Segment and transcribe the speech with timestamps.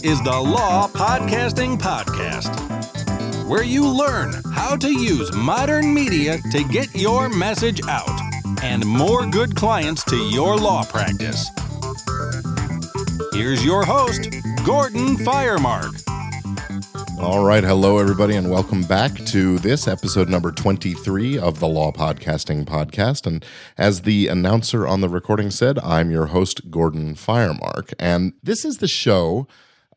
[0.00, 2.50] Is the Law Podcasting Podcast,
[3.46, 8.20] where you learn how to use modern media to get your message out
[8.64, 11.48] and more good clients to your law practice.
[13.32, 14.28] Here's your host,
[14.64, 16.02] Gordon Firemark.
[17.20, 17.62] All right.
[17.62, 23.26] Hello, everybody, and welcome back to this episode number 23 of the Law Podcasting Podcast.
[23.26, 23.44] And
[23.78, 27.94] as the announcer on the recording said, I'm your host, Gordon Firemark.
[28.00, 29.46] And this is the show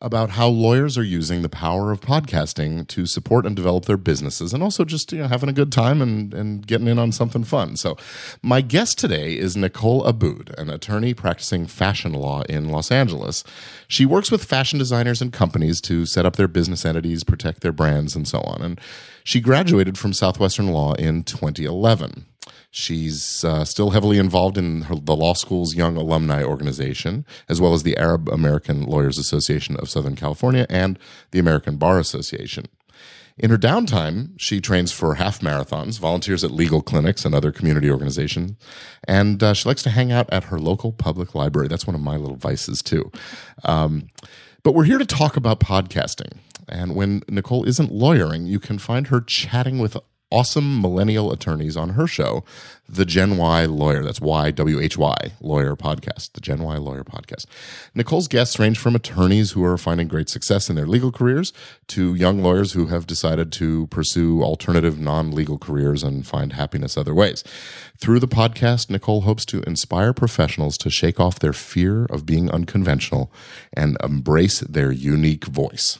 [0.01, 4.53] about how lawyers are using the power of podcasting to support and develop their businesses
[4.53, 7.43] and also just you know having a good time and, and getting in on something
[7.43, 7.77] fun.
[7.77, 7.97] So
[8.41, 13.43] my guest today is Nicole Abboud, an attorney practicing fashion law in Los Angeles.
[13.87, 17.71] She works with fashion designers and companies to set up their business entities, protect their
[17.71, 18.61] brands, and so on.
[18.61, 18.81] And
[19.23, 22.25] she graduated from Southwestern Law in 2011.
[22.77, 27.73] She's uh, still heavily involved in her, the law school's Young Alumni Organization, as well
[27.73, 30.99] as the Arab American Lawyers Association of Southern California and
[31.31, 32.65] the American Bar Association.
[33.37, 37.89] In her downtime, she trains for half marathons, volunteers at legal clinics and other community
[37.89, 38.57] organizations,
[39.07, 41.69] and uh, she likes to hang out at her local public library.
[41.69, 43.09] That's one of my little vices, too.
[43.63, 44.09] Um,
[44.63, 46.39] but we're here to talk about podcasting.
[46.67, 49.95] And when Nicole isn't lawyering, you can find her chatting with
[50.31, 52.43] awesome millennial attorneys on her show,
[52.89, 54.03] the Gen Why Lawyer.
[54.03, 57.45] That's Y W H Y Lawyer Podcast, the Gen Why Lawyer Podcast.
[57.93, 61.53] Nicole's guests range from attorneys who are finding great success in their legal careers
[61.87, 66.97] to young lawyers who have decided to pursue alternative non legal careers and find happiness
[66.97, 67.43] other ways.
[67.97, 72.51] Through the podcast, Nicole hopes to inspire professionals to shake off their fear of being
[72.51, 73.31] unconventional
[73.73, 75.99] and embrace their unique voice.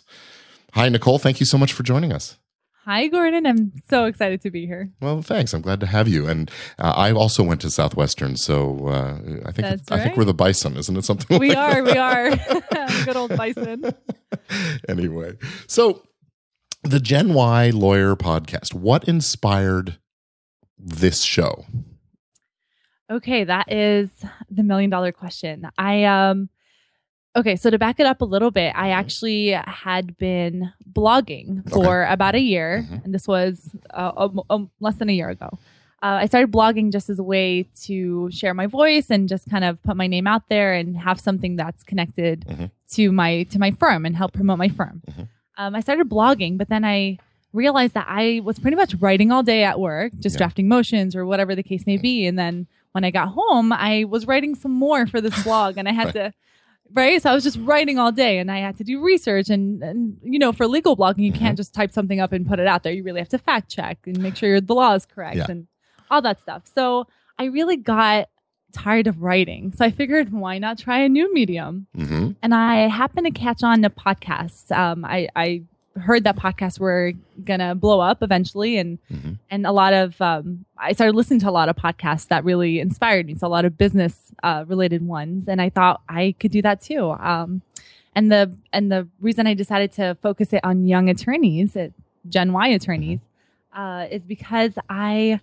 [0.74, 1.20] Hi, Nicole.
[1.20, 2.38] Thank you so much for joining us.
[2.86, 3.48] Hi, Gordon.
[3.48, 4.92] I'm so excited to be here.
[5.02, 5.56] Well, thanks.
[5.56, 6.28] I'm glad to have you.
[6.28, 10.24] And uh, I also went to Southwestern, so uh, I think That's I think we're
[10.26, 11.04] the Bison, isn't it?
[11.04, 11.94] Something We like are, that?
[11.94, 13.06] we are.
[13.06, 13.92] Good old bison.
[14.88, 15.34] anyway,
[15.68, 16.04] so
[16.84, 18.76] the Gen Why Lawyer Podcast.
[18.76, 19.98] What inspired
[20.78, 21.66] this show?
[23.10, 24.10] Okay, that is
[24.50, 25.68] the million dollar question.
[25.78, 26.50] I um
[27.36, 32.06] okay, so to back it up a little bit, I actually had been blogging for
[32.06, 33.06] about a year, Mhm.
[33.06, 35.50] and this was uh, um, um, less than a year ago.
[36.04, 39.64] Uh, I started blogging just as a way to share my voice and just kind
[39.64, 42.72] of put my name out there and have something that's connected Mhm.
[42.92, 45.02] to my to my firm and help promote my firm.
[45.10, 45.28] Mhm.
[45.58, 47.18] Um, I started blogging, but then I
[47.54, 50.40] realized that I was pretty much writing all day at work, just Yeah.
[50.40, 52.26] drafting motions or whatever the case may be.
[52.28, 55.88] And then when I got home, I was writing some more for this blog and
[55.88, 56.14] I had Right.
[56.16, 56.34] to,
[56.94, 57.22] right?
[57.22, 59.50] So I was just writing all day and I had to do research.
[59.50, 61.40] And, and you know, for legal blogging, you Mm-hmm.
[61.40, 62.94] can't just type something up and put it out there.
[62.94, 65.46] You really have to fact check and make sure the law is correct Yeah.
[65.50, 65.68] and
[66.10, 66.64] all that stuff.
[66.74, 67.08] So
[67.40, 68.30] I really got
[68.72, 69.74] tired of writing.
[69.76, 71.88] So I figured, why not try a new medium?
[71.96, 74.72] hmm and I happened to catch on to podcasts.
[74.76, 75.64] Um, I, I
[75.98, 77.14] heard that podcasts were
[77.44, 79.38] gonna blow up eventually, and Mhm.
[79.50, 82.80] and a lot of um, I started listening to a lot of podcasts that really
[82.80, 83.36] inspired me.
[83.36, 86.82] So a lot of business uh, related ones, and I thought I could do that
[86.82, 87.12] too.
[87.12, 87.62] Um,
[88.14, 91.92] and the and the reason I decided to focus it on young attorneys, at
[92.28, 93.20] Gen Y attorneys,
[93.74, 95.40] uh, is because I,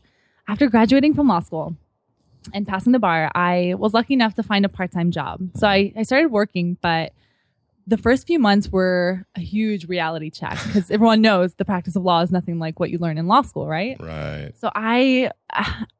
[0.48, 1.76] after graduating from law school
[2.52, 5.40] and passing the bar, I was lucky enough to find a part time job.
[5.54, 7.12] So I, I started working, but
[7.86, 12.02] the first few months were a huge reality check because everyone knows the practice of
[12.02, 13.96] law is nothing like what you learn in law school, right?
[14.00, 14.52] Right.
[14.56, 15.30] So I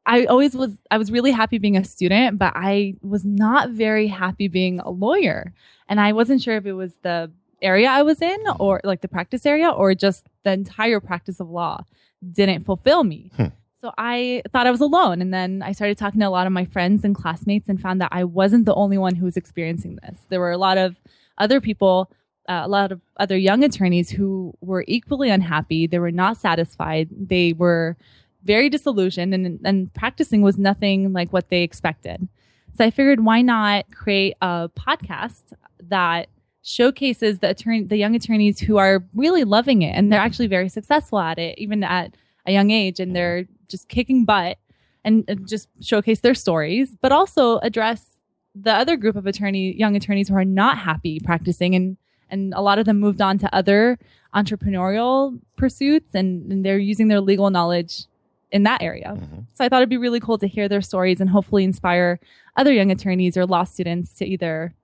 [0.06, 4.06] I always was I was really happy being a student, but I was not very
[4.06, 5.52] happy being a lawyer.
[5.88, 9.08] And I wasn't sure if it was the area I was in or like the
[9.08, 11.84] practice area or just the entire practice of law
[12.32, 13.30] didn't fulfill me.
[13.36, 13.46] Hmm.
[13.80, 16.52] So I thought I was alone and then I started talking to a lot of
[16.52, 19.98] my friends and classmates and found that I wasn't the only one who was experiencing
[20.02, 20.18] this.
[20.28, 20.96] There were a lot of
[21.38, 22.10] other people
[22.48, 25.86] uh, a lot of other young attorneys who were equally unhappy.
[25.86, 27.08] They were not satisfied.
[27.10, 27.96] They were
[28.44, 32.28] very disillusioned, and, and practicing was nothing like what they expected.
[32.76, 35.52] So I figured, why not create a podcast
[35.88, 36.28] that
[36.62, 40.68] showcases the attorney, the young attorneys who are really loving it, and they're actually very
[40.68, 44.58] successful at it, even at a young age, and they're just kicking butt,
[45.04, 48.11] and, and just showcase their stories, but also address
[48.54, 51.96] the other group of attorney young attorneys who are not happy practicing and
[52.28, 53.98] and a lot of them moved on to other
[54.34, 58.04] entrepreneurial pursuits and, and they're using their legal knowledge
[58.50, 59.14] in that area.
[59.16, 59.46] Mhm.
[59.54, 62.18] So I thought it'd be really cool to hear their stories and hopefully inspire
[62.56, 64.74] other young attorneys or law students to either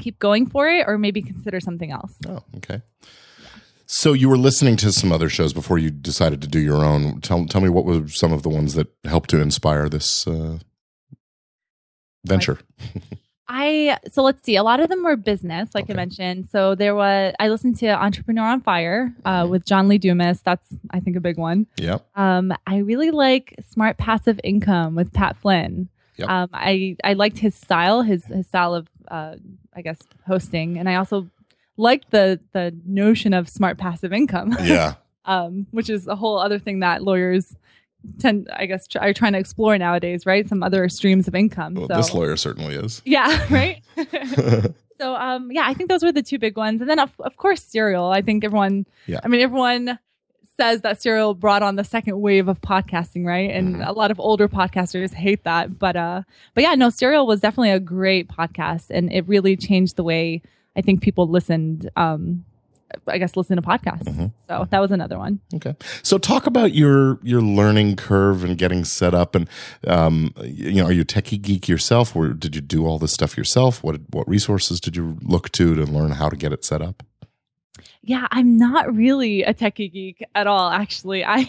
[0.00, 2.16] keep going for it or maybe consider something else.
[2.28, 2.82] Oh, okay.
[3.86, 7.20] So you were listening to some other shows before you decided to do your own.
[7.20, 10.58] Tell tell me what were some of the ones that helped to inspire this uh,
[12.24, 12.58] venture.
[13.48, 14.56] I so let's see.
[14.56, 15.92] A lot of them were business, like Okay.
[15.92, 16.48] I mentioned.
[16.50, 20.40] So there was I listened to Entrepreneur on Fire uh, with John Lee Dumas.
[20.40, 21.66] That's I think a big one.
[21.76, 22.06] Yep.
[22.16, 25.88] Um, I really like Smart Passive Income with Pat Flynn.
[26.16, 26.28] Yep.
[26.28, 29.36] Um, I I liked his style, his his style of uh,
[29.74, 31.28] I guess hosting, and I also
[31.76, 34.94] liked the the notion of smart passive income, Yeah.
[35.26, 37.54] um, which is a whole other thing that lawyers
[38.18, 40.48] tend, I guess, try, are trying to explore nowadays, right?
[40.48, 41.74] Some other streams of income.
[41.74, 43.02] Well, so this lawyer certainly is.
[43.06, 43.82] yeah, right.
[44.98, 46.80] So um yeah, I think those were the two big ones.
[46.80, 48.06] And then of, of course Serial.
[48.10, 49.18] I think everyone Yeah.
[49.24, 49.98] I mean everyone
[50.56, 53.50] says that Serial brought on the second wave of podcasting, right?
[53.50, 53.88] And Mhm.
[53.88, 55.76] a lot of older podcasters hate that.
[55.76, 56.22] But uh
[56.54, 60.40] but yeah, no, Serial was definitely a great podcast and it really changed the way
[60.76, 62.44] I think people listened um
[63.06, 64.04] I guess listen to podcasts.
[64.04, 64.32] Mhm.
[64.48, 65.40] So that was another one.
[65.54, 65.74] Okay.
[66.02, 69.48] So talk about your your learning curve and getting set up and
[69.86, 73.12] um you know are you a techie geek yourself or did you do all this
[73.12, 73.82] stuff yourself?
[73.82, 77.02] What what resources did you look to to learn how to get it set up?
[78.04, 80.70] Yeah, I'm not really a techie geek at all.
[80.70, 81.48] Actually, I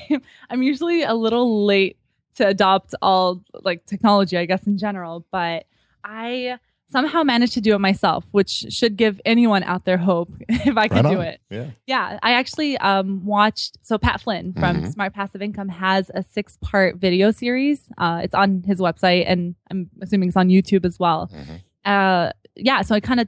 [0.49, 1.97] I'm usually a little late
[2.35, 5.25] to adopt all like technology, I guess in general.
[5.31, 5.65] But
[6.03, 6.57] I
[6.93, 10.87] somehow managed to do it myself, which should give anyone out there hope if I
[10.87, 11.41] can Right do it.
[11.49, 11.69] Yeah.
[11.87, 13.77] Yeah, I actually um, watched.
[13.81, 14.93] So Pat Flynn from Mhm.
[14.93, 17.89] Smart Passive Income has a six part video series.
[17.97, 21.59] Uh, it's on his website, and I'm assuming it's on YouTube as well Mhm.
[21.93, 23.27] uh yeah so it kind of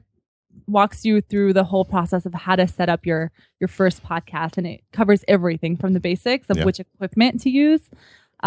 [0.66, 3.30] walks you through the whole process of how to set up your
[3.60, 6.64] your first podcast and it covers everything from the basics of Yeah.
[6.64, 7.90] which equipment to use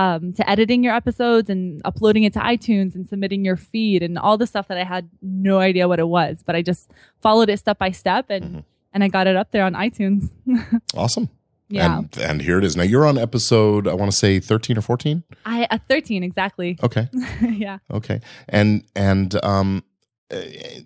[0.01, 4.17] um, to editing your episodes and uploading it to itunes and submitting your feed and
[4.17, 6.83] all the stuff that i had no idea what it was but i just
[7.21, 8.63] followed it step by step and Mhm.
[8.93, 10.23] and i got it up there on itunes
[11.03, 11.27] Awesome.
[11.69, 12.75] yeah And and here it is.
[12.75, 15.23] Now you're on episode I want to say 13 or 14.
[15.45, 17.05] i at 13 exactly Okay.
[17.65, 18.17] yeah Okay.
[18.57, 19.83] And and um
[20.31, 20.81] eh,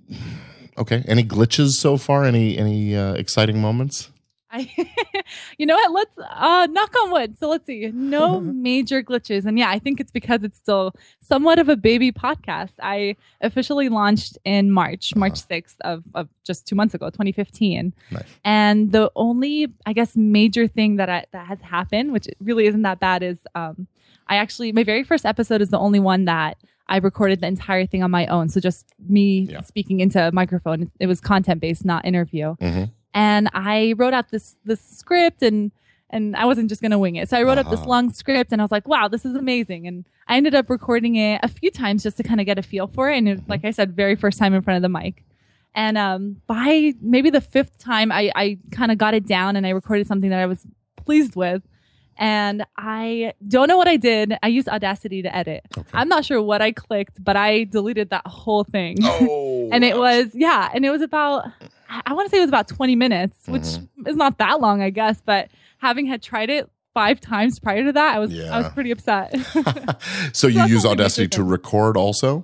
[0.78, 2.20] okay, any glitches so far?
[2.26, 4.10] Any any uh, exciting moments?
[4.54, 4.70] I,
[5.58, 5.92] you know what?
[5.92, 7.38] Let's uh, knock on wood.
[7.40, 7.92] So let's see.
[7.94, 8.40] No
[8.70, 12.74] major glitches, and yeah, I think it's because it's still somewhat of a baby podcast.
[12.82, 17.94] I officially launched in March, March sixth of, of just two months ago, 2015.
[18.12, 18.24] Nice.
[18.46, 22.84] And the only, I guess, major thing that I, that has happened, which really isn't
[22.84, 23.88] that bad, is um,
[24.28, 26.58] I actually my very first episode is the only one that
[26.88, 28.50] I recorded the entire thing on my own.
[28.50, 29.62] So just me Yeah.
[29.62, 30.92] speaking into a microphone.
[31.00, 32.92] It was content based, not interview Mhm.
[33.14, 35.72] And I wrote out this this script and
[36.10, 37.30] and I wasn't just gonna wing it.
[37.30, 37.90] So I wrote up this Uh-huh.
[37.90, 39.88] long script and I was like, wow, this is amazing.
[39.88, 42.62] And I ended up recording it a few times just to kind of get a
[42.64, 43.18] feel for it.
[43.18, 45.24] And it, like I said, very first time in front of the mic.
[45.76, 49.66] And um, by maybe the fifth time, I, I kind of got it down and
[49.66, 50.68] I recorded something that I was
[50.98, 51.64] pleased with.
[52.16, 54.38] And I don't know what I did.
[54.44, 55.64] I used Audacity to edit.
[55.76, 55.90] Okay.
[55.96, 59.70] I'm not sure what I clicked, but I deleted that whole thing Oh.
[59.74, 61.46] and it was yeah and it was about
[62.06, 64.08] i want to say it was about 20 minutes which Mm-hmm.
[64.08, 65.50] is not that long i guess but
[65.80, 69.34] having had tried it five times prior to that i was i was pretty upset
[70.34, 72.44] so you use Audacity to record also?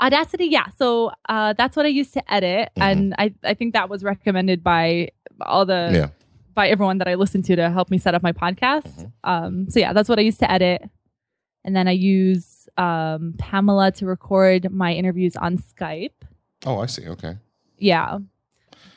[0.00, 2.82] audacity yeah so uh, that's what i used to edit Mhm.
[2.82, 6.08] and I, I think that was recommended by all the Yeah.
[6.54, 9.12] by everyone that i listened to to help me set up my podcast Mhm.
[9.24, 10.82] um, so yeah that's what i used to edit
[11.64, 16.10] and then i use um, pamela to record my interviews on skype
[16.64, 17.06] Oh, I see.
[17.06, 17.36] Okay.
[17.78, 18.18] Yeah.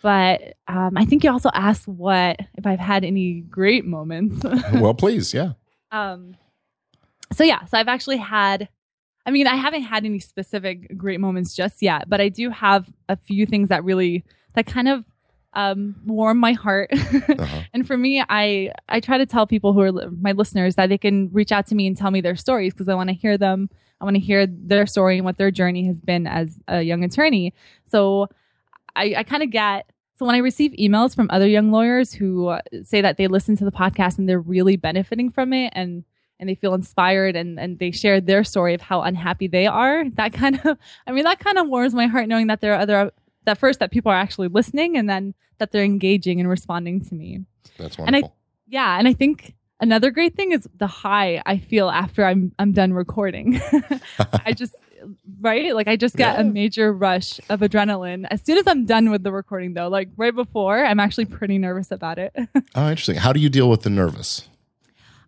[0.02, 4.44] But um, i think you also asked what if i've had any great moments.
[4.74, 5.54] Well, please, yeah.
[5.92, 6.36] um,
[7.34, 8.70] so yeah so i've actually had
[9.26, 12.90] i mean i haven't had any specific great moments just yet but i do have
[13.08, 14.24] a few things that really
[14.56, 15.06] that kind of
[15.54, 16.90] um, warm my heart.
[17.40, 17.62] Uh-huh.
[17.74, 20.90] and for me i i try to tell people who are li- my listeners that
[20.90, 23.16] they can reach out to me and tell me their stories because i want to
[23.16, 23.70] hear them.
[24.02, 27.04] I want to hear their story and what their journey has been as a young
[27.04, 27.54] attorney.
[27.92, 28.28] So
[28.96, 32.56] i, I kind of get so when i receive emails from other young lawyers who
[32.84, 36.04] say that they listen to the podcast and they're really benefiting from it and
[36.40, 40.10] and they feel inspired and and they share their story of how unhappy they are
[40.12, 40.78] that kind of
[41.08, 43.12] i mean that kind of warms my heart knowing that there are other
[43.46, 47.14] that first that people are actually listening and then that they're engaging and responding to
[47.16, 47.40] me
[47.78, 48.06] That's wonderful.
[48.08, 48.30] And I-
[48.72, 52.72] yeah, and I think another great thing is the high I feel after I'm I'm
[52.72, 53.60] done recording.
[54.46, 54.76] I just
[55.42, 55.74] right?
[55.76, 56.42] Like I just get Yeah.
[56.42, 59.88] a major rush of adrenaline as soon as I'm done with the recording though.
[59.88, 62.34] Like right before, I'm actually pretty nervous about it.
[62.76, 63.16] oh, interesting.
[63.16, 64.48] How do you deal with the nervous?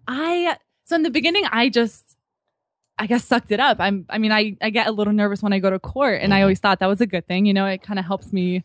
[0.07, 2.17] I so in the beginning I just
[2.99, 3.77] I guess sucked it up.
[3.79, 6.33] I'm I mean I I get a little nervous when I go to court and
[6.33, 6.43] I Mhm.
[6.43, 8.63] always thought that was a good thing, you know, it kind of helps me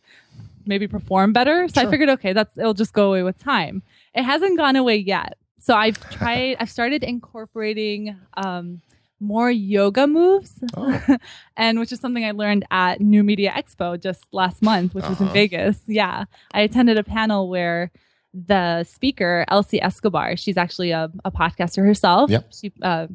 [0.67, 1.69] maybe perform better.
[1.69, 1.89] So Sure.
[1.89, 3.83] I figured okay, that's it'll just go away with time.
[4.15, 5.39] It hasn't gone away yet.
[5.61, 8.81] So I've tried I've started incorporating um
[9.21, 11.01] more yoga moves, Oh.
[11.57, 15.21] and which is something I learned at New Media Expo just last month, which was
[15.21, 15.33] in Uh-huh.
[15.35, 15.81] Vegas.
[15.87, 17.91] Yeah, I attended a panel where
[18.35, 22.31] the speaker Elsie Escobar, she's actually a, a podcaster herself.
[22.31, 22.53] Yep.
[22.53, 23.07] She uh,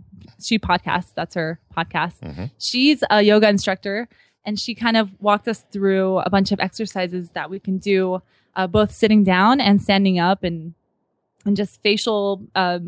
[0.41, 1.13] she podcasts.
[1.13, 2.20] That's her podcast.
[2.22, 2.50] Mhm.
[2.58, 4.08] She's a yoga instructor,
[4.43, 8.24] and she kind of walked us through a bunch of exercises that we can do,
[8.55, 10.74] uh, both sitting down and standing up, and
[11.45, 12.79] and just facial, uh,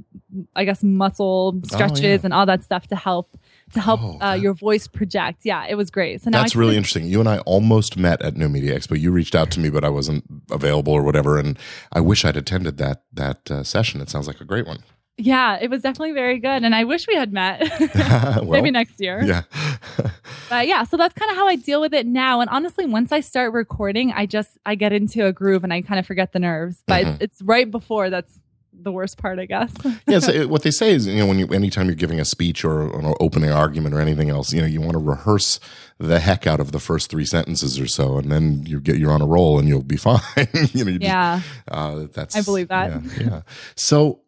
[0.55, 2.19] I guess, muscle stretches yeah.
[2.23, 3.37] and all that stuff to help
[3.73, 5.39] to help Oh, uh, your voice project.
[5.43, 6.21] Yeah, it was great.
[6.21, 7.05] So now That's really interesting.
[7.05, 8.99] You and I almost met at New Media Expo.
[8.99, 11.39] You reached out to me, but I wasn't available or whatever.
[11.39, 11.57] And
[11.91, 14.01] I wish I'd attended that that uh, session.
[14.01, 14.79] It sounds like a great one.
[15.17, 17.61] Yeah, it was definitely very good, and I wish we had met.
[18.43, 19.21] Well, Maybe next year.
[19.23, 19.43] Yeah.
[20.49, 22.39] But yeah, so that's kind of how I deal with it now.
[22.41, 25.81] And honestly, once I start recording, I just I get into a groove and I
[25.81, 26.83] kind of forget the nerves.
[26.85, 27.13] But Mhm.
[27.13, 28.39] it's, it's right before that's
[28.83, 29.71] the worst part, I guess.
[30.07, 30.19] yeah.
[30.19, 32.81] So what they say is, you know, when you anytime you're giving a speech or
[32.99, 35.59] an opening argument or anything else, you know, you want to rehearse
[35.99, 39.11] the heck out of the first three sentences or so, and then you get you're
[39.11, 40.19] on a roll and you'll be fine.
[40.73, 40.91] you know.
[40.91, 41.41] You just- yeah.
[41.67, 43.03] Uh, that's I believe that.
[43.03, 43.23] Yeah.
[43.23, 43.41] yeah.
[43.75, 44.21] So,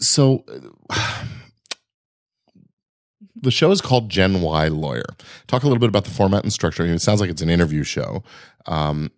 [0.00, 0.44] so
[3.34, 5.04] the show is called Gen Why Lawyer.
[5.46, 6.82] Talk a little bit about the format and structure.
[6.82, 8.22] I mean, it sounds like it's an interview show.
[8.66, 9.10] Um,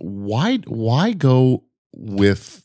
[0.00, 2.64] why why go with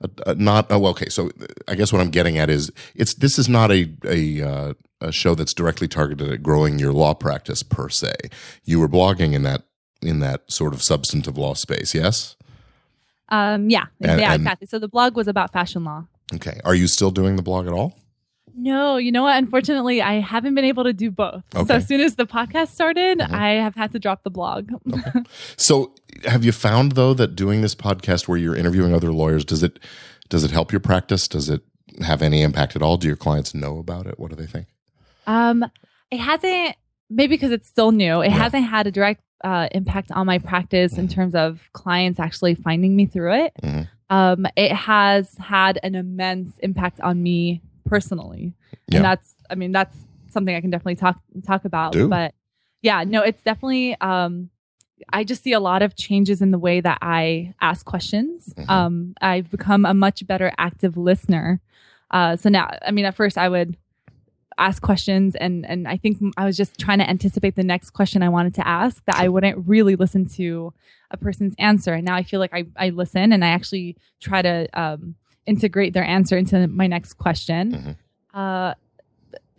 [0.00, 1.30] a, a not oh okay so
[1.68, 5.12] i guess what i'm getting at is it's this is not a a uh, a
[5.12, 8.12] show that's directly targeted at growing your law practice per se
[8.64, 9.62] you were blogging in that
[10.02, 12.36] in that sort of substantive law space yes
[13.30, 13.86] Um, yeah.
[14.00, 14.66] And- yeah, and- exactly.
[14.66, 16.06] So the blog was about fashion law.
[16.34, 17.98] okay are you still doing the blog at all
[18.56, 19.36] No, you know what?
[19.36, 21.42] Unfortunately, I haven't been able to do both.
[21.54, 21.66] Okay.
[21.66, 23.30] So as soon as the podcast started, Mhm.
[23.32, 24.70] I have had to drop the blog.
[25.56, 25.94] so
[26.24, 29.78] have you found though that doing this podcast where you're interviewing other lawyers does it
[30.28, 31.62] does it help your practice does it
[32.02, 34.66] have any impact at all do your clients know about it what do they think
[35.26, 35.64] Um,
[36.10, 36.76] it hasn't
[37.10, 38.20] maybe because it's still new.
[38.22, 38.36] It Yeah.
[38.38, 42.96] hasn't had a direct uh, impact on my practice in terms of clients actually finding
[42.96, 43.52] me through it.
[43.62, 43.88] Mhm.
[44.08, 47.60] Um, it has had an immense impact on me
[47.94, 48.52] personally,
[48.88, 48.96] Yeah.
[48.98, 49.96] and that's I mean that's
[50.30, 51.92] something I can definitely talk talk about.
[51.92, 52.08] Do.
[52.08, 52.34] But
[52.82, 53.96] yeah, no, it's definitely.
[54.00, 54.50] Um,
[55.12, 58.54] I just see a lot of changes in the way that I ask questions.
[58.56, 58.70] Mhm.
[58.70, 61.60] Um, I've become a much better active listener.
[62.10, 63.76] Uh, so now, I mean, at first I would
[64.56, 68.22] ask questions and and I think I was just trying to anticipate the next question
[68.22, 70.72] I wanted to ask that I wouldn't really listen to
[71.10, 71.92] a person's answer.
[71.94, 75.92] And now I feel like I, I listen and I actually try to um, integrate
[75.92, 77.72] their answer into my next question.
[77.72, 77.96] Mhm.
[78.38, 78.74] Uh,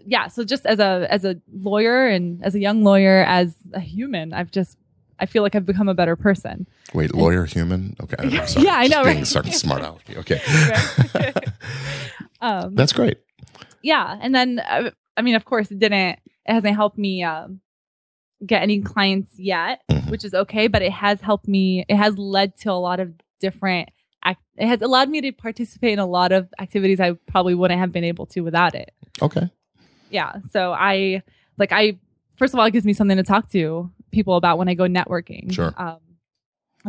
[0.06, 0.27] yeah.
[0.27, 4.34] So just as a as a lawyer and as a young lawyer, as a human,
[4.34, 4.77] I've just
[5.20, 6.68] I feel like I've become a better person.
[6.94, 7.96] Wait, lawyer, human?
[8.01, 8.15] Okay.
[8.20, 8.65] I'm sorry.
[8.65, 9.27] Yeah, I know, Just being right?
[9.27, 10.18] Sorry, smart alecky.
[10.22, 10.42] Okay.
[11.15, 11.36] Right.
[12.42, 13.18] Um, That's great.
[13.82, 17.62] yeah and then uh, i mean of course it didn't it hasn't helped me um,
[18.46, 20.12] get any clients yet Mhm.
[20.12, 23.13] which is okay but it has helped me it has led to a lot of
[23.39, 23.89] different
[24.25, 27.79] act- it has allowed me to participate in a lot of activities i probably wouldn't
[27.79, 28.91] have been able to without it
[29.22, 29.50] Okay.
[30.10, 31.22] yeah so i
[31.58, 31.98] like i
[32.38, 34.84] first of all it gives me something to talk to people about when i go
[34.86, 35.74] networking Sure.
[35.77, 35.98] um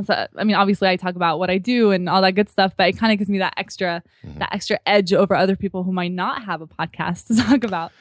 [0.04, 2.74] so, I mean, obviously, I talk about what I do and all that good stuff,
[2.76, 4.40] but it kind of gives me that extra, Mhm.
[4.40, 7.92] that extra edge over other people who might not have a podcast to talk about.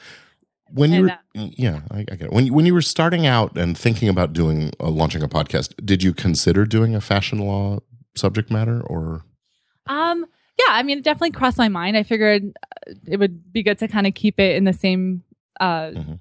[0.73, 2.33] When you were, yeah, I, I get it.
[2.33, 5.73] When you, when you were starting out and thinking about doing uh, launching a podcast,
[5.85, 7.79] did you consider doing a fashion law
[8.15, 9.23] subject matter or?
[9.87, 10.25] Um,
[10.57, 11.97] yeah, I mean, it definitely crossed my mind.
[11.97, 12.53] I figured
[12.87, 15.23] uh, it would be good to kind of keep it in the same
[15.59, 16.19] uh, Mhm.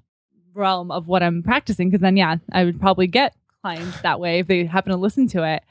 [0.53, 4.39] realm of what I'm practicing, because then, yeah, I would probably get clients that way
[4.39, 5.63] if they happen to listen to it.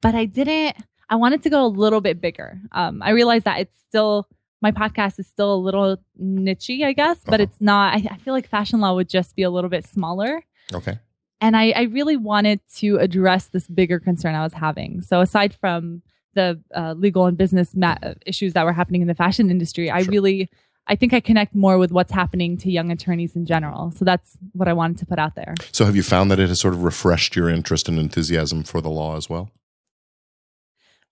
[0.00, 0.76] But I didn't.
[1.08, 2.60] I wanted to go a little bit bigger.
[2.72, 4.28] Um, I realized that it's still
[4.60, 7.42] my podcast is still a little nichey, I guess, but Uh-huh.
[7.44, 7.94] it's not.
[7.94, 10.42] I, I feel like fashion law would just be a little bit smaller.
[10.72, 10.98] Okay.
[11.40, 15.02] And I, I really wanted to address this bigger concern I was having.
[15.02, 16.02] So aside from
[16.34, 19.90] the uh, legal and business ma- uh, issues that were happening in the fashion industry,
[19.90, 20.12] I Sure.
[20.12, 20.48] really
[20.86, 23.90] I think I connect more with what's happening to young attorneys in general.
[23.92, 25.54] So that's what I wanted to put out there.
[25.72, 28.82] So have you found that it has sort of refreshed your interest and enthusiasm for
[28.82, 29.50] the law as well?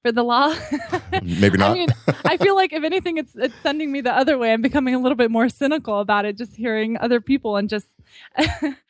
[0.03, 0.53] For the law,
[1.23, 1.71] Maybe not.
[1.71, 1.89] I mean,
[2.25, 4.53] I feel like if anything, it's it's sending me the other way.
[4.53, 7.87] I'm becoming a little bit more cynical about it, just hearing other people and just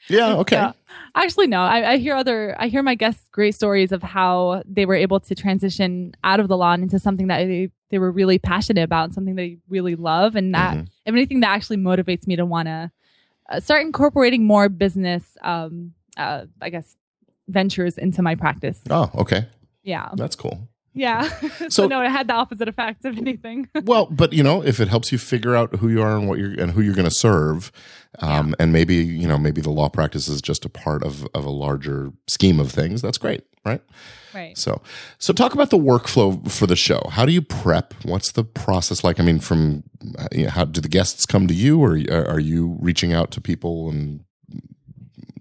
[0.09, 0.35] yeah.
[0.43, 0.57] Okay.
[0.57, 0.73] Yeah.
[1.15, 1.61] Actually, no.
[1.61, 2.57] I, I hear other.
[2.59, 6.49] I hear my guests' great stories of how they were able to transition out of
[6.49, 9.95] the law into something that they they were really passionate about, and something they really
[9.97, 10.83] love, and that Mhm.
[11.07, 12.91] if anything, that actually motivates me to want to
[13.51, 15.37] uh, start incorporating more business.
[15.43, 16.97] Um, uh, I guess
[17.49, 18.81] ventures into my practice.
[18.89, 19.47] Oh, okay.
[19.83, 20.09] Yeah.
[20.15, 20.69] That's cool.
[20.95, 21.23] Yeah.
[21.59, 23.69] so, So- no, it had the opposite effect of anything.
[23.85, 26.39] well, but you know, if it helps you figure out who you are and what
[26.39, 27.73] you're and who you're going to serve,
[28.19, 31.45] um, and maybe you know, maybe the law practice is just a part of of
[31.45, 33.01] a larger scheme of things.
[33.01, 33.81] That's great, right?
[34.35, 34.57] right.
[34.57, 34.83] So,
[35.19, 37.01] so talk about the workflow for the show.
[37.11, 37.95] How do you prep?
[38.05, 39.19] What's the process like?
[39.19, 39.85] I mean, from
[40.19, 43.31] uh, you know, how do the guests come to you, or are you reaching out
[43.33, 44.25] to people and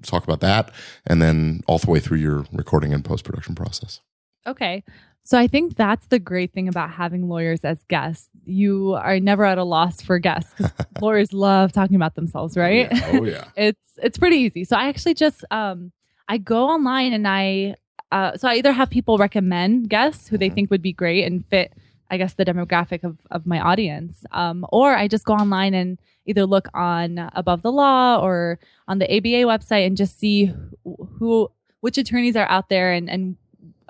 [0.03, 0.71] talk about that,
[1.05, 3.99] and then all the way through your recording and post production process?
[4.47, 4.83] Okay.
[5.23, 8.27] So I think that's the great thing about having lawyers as guests.
[8.43, 12.89] You are never at a loss for guests because lawyers love talking about themselves, right?
[13.13, 13.43] Oh yeah.
[13.55, 14.63] it's it's pretty easy.
[14.63, 15.91] So I actually just um
[16.27, 17.75] I go online and I
[18.11, 20.55] uh so I either have people recommend guests who they Mhm.
[20.55, 21.73] think would be great and fit
[22.09, 24.25] I guess the demographic of of my audience.
[24.31, 28.97] Um or I just go online and either look on Above the Law or on
[28.99, 30.51] the ABA website and just see
[30.83, 31.51] who, who
[31.81, 33.37] which attorneys are out there and and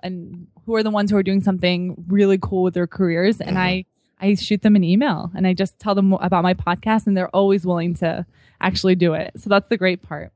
[0.04, 3.58] and who are the ones who are doing something really cool with their careers and.
[3.58, 3.86] I
[4.24, 7.36] I shoot them an email and I just tell them about my podcast and they're
[7.36, 8.24] always willing to
[8.62, 9.32] actually do it.
[9.38, 10.32] So that's the great part.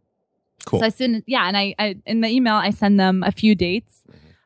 [0.66, 0.80] Cool.
[0.80, 3.54] So I send, yeah, and I, I in the email I send them a few
[3.54, 4.02] dates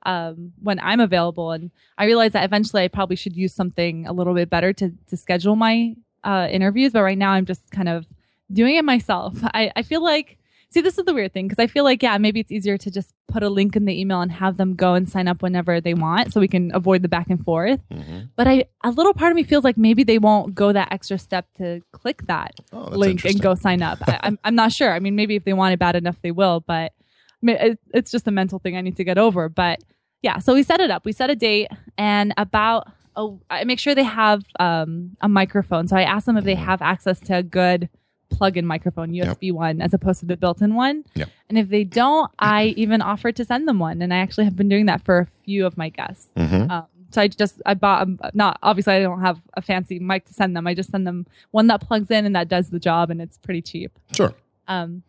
[0.05, 4.12] um, when I'm available, and I realize that eventually I probably should use something a
[4.12, 5.95] little bit better to to schedule my
[6.25, 6.91] uh, interviews.
[6.91, 8.05] But right now I'm just kind of
[8.51, 9.38] doing it myself.
[9.43, 10.38] I, I feel like.
[10.71, 12.91] See, this is the weird thing because I feel like, yeah, maybe it's easier to
[12.91, 15.81] just put a link in the email and have them go and sign up whenever
[15.81, 17.81] they want so we can avoid the back and forth.
[17.91, 18.29] Mhm.
[18.35, 21.17] But I, a little part of me feels like maybe they won't go that extra
[21.17, 23.97] step to click that Oh, link and go sign up.
[24.07, 24.93] I, I'm I'm not sure.
[24.93, 26.59] I mean, maybe if they want it bad enough, they will.
[26.59, 26.93] But
[27.41, 29.49] it, it's just a mental thing I need to get over.
[29.49, 29.79] But
[30.21, 31.03] yeah, so we set it up.
[31.03, 35.88] We set a date, and about oh, I make sure they have um, a microphone.
[35.88, 36.65] So I ask them if they Mhm.
[36.65, 37.89] have access to a good
[38.29, 41.03] plug-in microphone, USB one, as opposed to the built-in one.
[41.15, 41.29] Yep.
[41.50, 44.01] And if they don't, I even offer to send them one.
[44.01, 46.27] And I actually have been doing that for a few of my guests.
[46.38, 46.69] Mhm.
[46.69, 50.25] Um, so I just I bought um, not obviously I don't have a fancy mic
[50.25, 50.67] to send them.
[50.67, 53.38] I just send them one that plugs in and that does the job, and it's
[53.39, 53.91] pretty cheap.
[54.13, 54.33] Sure.
[54.67, 55.01] Um,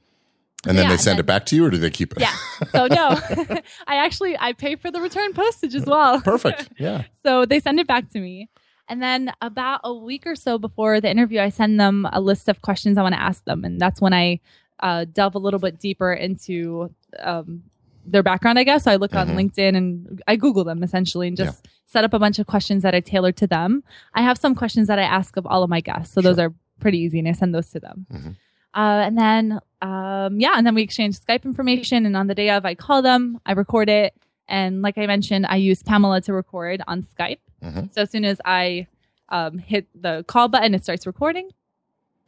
[0.67, 2.21] And then yeah, they send then- it back to you, or do they keep it?
[2.21, 2.35] yeah.
[2.73, 3.09] So no,
[3.87, 6.21] I actually I pay for the return postage as well.
[6.23, 6.69] Perfect.
[6.79, 7.05] Yeah.
[7.23, 8.49] So they send it back to me.
[8.91, 12.49] And then about a week or so before the interview, I send them a list
[12.49, 13.65] of questions I want to ask them.
[13.65, 14.41] And that's when I
[14.81, 17.63] uh, delve a little bit deeper into um,
[18.05, 18.85] their background, I guess.
[18.85, 19.37] So I look on Mhm.
[19.37, 22.95] LinkedIn and I Google them essentially and just set up a bunch of questions that
[22.95, 23.85] I tailor to them.
[24.15, 26.13] I have some questions that I ask of all of my guests.
[26.15, 28.07] So those are pretty easy and I send those to them.
[28.13, 28.37] Mhm.
[28.75, 32.07] Uh, and then, um, yeah, and then we exchange Skype information.
[32.07, 34.15] And on the day of, I call them, I record it.
[34.51, 37.39] And like I mentioned, I use Pamela to record on Skype.
[37.63, 37.93] Mhm.
[37.95, 38.87] So as soon as I
[39.31, 41.51] um, hit the call button, it starts recording.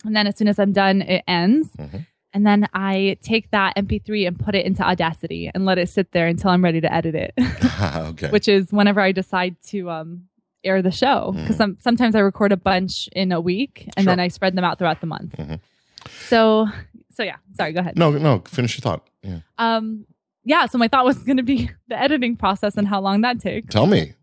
[0.04, 1.68] And then as soon as I'm done, it ends.
[1.76, 2.06] Mhm.
[2.34, 6.12] And then I take that MP3 and put it into Audacity and let it sit
[6.12, 7.34] there until I'm ready to edit it,
[7.82, 8.30] okay.
[8.30, 10.28] which is whenever I decide to um,
[10.64, 11.32] air the show.
[11.36, 14.64] Because some, sometimes I record a bunch in a week and then I spread them
[14.64, 15.36] out throughout the month.
[15.36, 15.60] Mhm.
[16.28, 16.68] So,
[17.12, 17.98] so yeah, sorry, go ahead.
[17.98, 18.38] no, no.
[18.46, 19.06] Finish your thought.
[19.22, 19.40] Yeah.
[19.58, 20.06] Um,
[20.44, 23.40] yeah, so my thought was going to be the editing process and how long that
[23.40, 23.72] takes.
[23.72, 24.14] Tell me.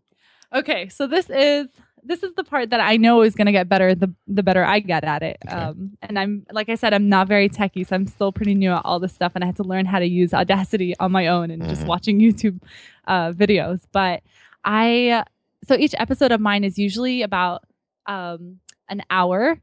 [0.54, 1.68] Okay, so this is
[2.02, 4.64] this is the part that I know is going to get better the the better
[4.64, 5.36] I get at it.
[5.46, 5.54] Okay.
[5.54, 8.72] Um, and I'm like I said, I'm not very techy, so I'm still pretty new
[8.72, 11.26] at all this stuff, and I had to learn how to use Audacity on my
[11.28, 11.86] own and just Mhm.
[11.86, 12.60] watching YouTube
[13.06, 13.82] uh, videos.
[13.92, 14.22] But
[14.64, 15.24] I
[15.64, 17.64] so each episode of mine is usually about
[18.06, 19.60] um, an hour,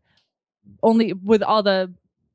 [0.83, 1.91] only with all the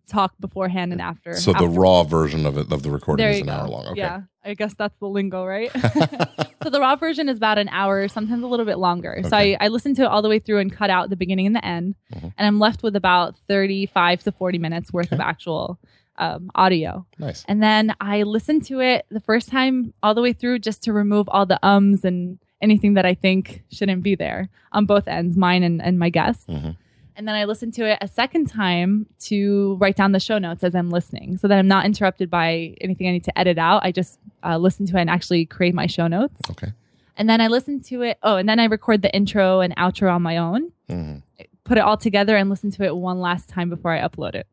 [0.09, 1.35] talk beforehand and after.
[1.35, 3.53] So the after- raw version of it of the recording there is an go.
[3.53, 3.87] hour long.
[3.89, 4.01] Okay.
[4.01, 5.71] Yeah, I guess that's the lingo, right?
[6.63, 9.21] so the raw version is about an hour, sometimes a little bit longer.
[9.29, 11.47] So I, I listened to it all the way through and cut out the beginning
[11.47, 12.33] and the end, Mhm.
[12.37, 15.79] and I'm left with about 35 to 40 minutes worth of actual
[16.19, 17.07] um, audio.
[17.19, 17.43] nice.
[17.49, 20.93] And then I listened to it the first time all the way through just to
[20.93, 25.37] remove all the ums and anything that I think shouldn't be there on both ends,
[25.39, 26.45] mine and, and my guests.
[26.47, 26.77] Mhm.
[27.17, 30.65] And then I listened to it a second time to write down the show notes
[30.65, 33.85] as I'm listening so that I'm not interrupted by anything I need to edit out.
[33.85, 36.41] I just uh, listen to it and actually create my show notes.
[36.51, 36.73] Okay.
[37.17, 38.19] And then I listen to it.
[38.23, 41.23] Oh, and then I record the intro and outro on my own, Mhm.
[41.65, 44.47] put it all together, and listen to it one last time before I upload it.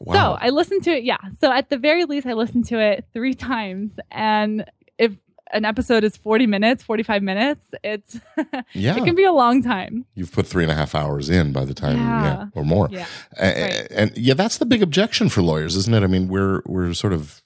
[0.00, 0.14] Wow.
[0.14, 1.04] So I listened to it.
[1.04, 1.18] Yeah.
[1.40, 3.92] So at the very least, I listened to it three times.
[4.10, 4.64] And
[4.98, 5.12] if
[5.54, 8.18] an episode is 40 minutes, 45 minutes, it's
[8.74, 8.96] yeah.
[8.96, 10.04] it can be a long time.
[10.14, 12.46] You've put three and a half hours in by the time, yeah, Yeah.
[12.54, 12.88] or more.
[12.90, 13.06] Yeah.
[13.40, 13.86] Right.
[13.90, 16.02] And yeah, that's the big objection for lawyers, isn't it?
[16.02, 17.40] I mean, we're we're sort of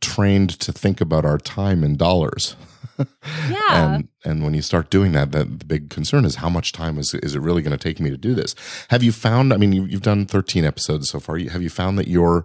[0.00, 2.56] trained to think about our time in dollars.
[3.48, 3.94] Yeah.
[3.94, 6.98] and and when you start doing that, that the big concern is how much time
[6.98, 8.56] is is it really going to take me to do this?
[8.90, 9.52] Have you found?
[9.52, 11.38] I mean, you, you've done thirteen episodes so far.
[11.38, 12.44] Have you found that you're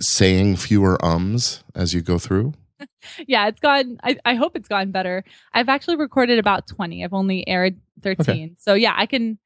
[0.00, 2.52] saying fewer ums as you go through?
[3.26, 3.98] yeah, it's gone.
[4.02, 5.24] I, I hope it's gone better.
[5.52, 7.04] I've actually recorded about 20.
[7.04, 8.20] I've only aired 13.
[8.20, 8.52] Okay.
[8.58, 9.38] So yeah, I can.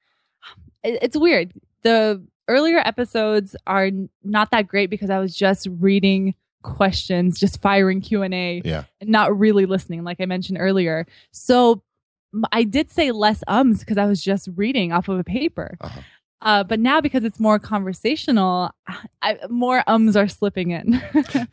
[0.82, 1.52] it- It's weird.
[1.82, 3.90] The earlier episodes are
[4.24, 8.84] not that great because I was just reading questions, just firing Q and A, Yeah.
[9.00, 11.06] and not really listening, like I mentioned earlier.
[11.30, 11.82] So
[12.52, 15.76] I did say less ums because I was just reading off of a paper.
[15.80, 16.00] Uh-huh.
[16.40, 18.70] Uh, but now because it's more conversational,
[19.22, 21.02] I, more ums are slipping in.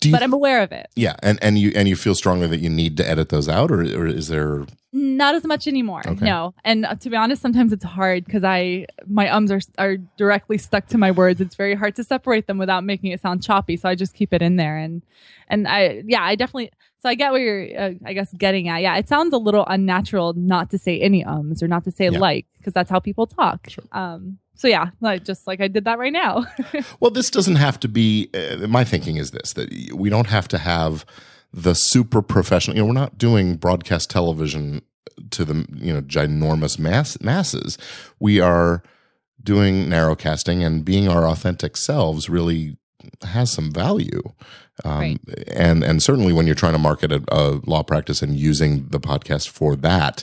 [0.00, 0.88] Do you but I'm aware of it.
[0.94, 3.70] Yeah, and and you and you feel strongly that you need to edit those out,
[3.70, 4.66] or or is there?
[4.92, 6.02] Not as much anymore.
[6.06, 6.24] Okay.
[6.24, 6.54] No.
[6.64, 10.58] And uh, to be honest, sometimes it's hard because I my ums are are directly
[10.58, 11.40] stuck to my words.
[11.40, 13.76] It's very hard to separate them without making it sound choppy.
[13.76, 14.76] So I just keep it in there.
[14.76, 15.02] And
[15.48, 16.72] and I yeah, I definitely.
[17.06, 18.82] So I get what you're uh, I guess getting at.
[18.82, 22.08] Yeah, it sounds a little unnatural not to say any ums or not to say
[22.08, 22.18] Yeah.
[22.18, 23.70] like because that's how people talk.
[23.70, 23.84] Sure.
[23.92, 24.38] Um.
[24.56, 26.46] So yeah, like just like I did that right now.
[26.98, 28.28] Well, this doesn't have to be.
[28.34, 31.06] Uh, my thinking is this: that we don't have to have
[31.52, 32.76] the super professional.
[32.76, 34.82] You know, we're not doing broadcast television
[35.30, 37.78] to the you know ginormous mass masses.
[38.18, 38.82] We are
[39.40, 42.28] doing narrowcasting and being our authentic selves.
[42.28, 42.78] Really
[43.22, 44.22] has some value.
[44.84, 45.18] Um, Right.
[45.48, 49.00] and and certainly when you're trying to market a, a law practice and using the
[49.00, 50.22] podcast for that,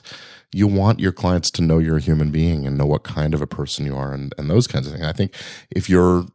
[0.52, 3.42] you want your clients to know you're a human being and know what kind of
[3.42, 5.06] a person you are and, and those kinds of things.
[5.06, 5.34] I think
[5.72, 6.28] if you're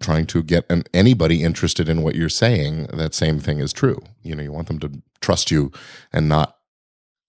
[0.00, 4.00] trying to get an, anybody interested in what you're saying, that same thing is true.
[4.22, 5.70] You know, you want them to trust you
[6.12, 6.53] and not.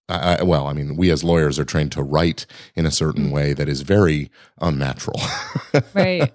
[0.08, 3.32] I, I- well, I mean, we as lawyers are trained to write in a certain
[3.32, 4.30] way that is very
[4.62, 5.20] unnatural.
[5.94, 6.32] right.